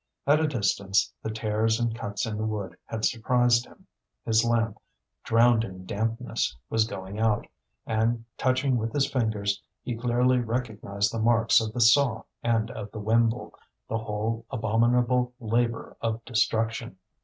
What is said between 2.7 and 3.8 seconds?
had surprised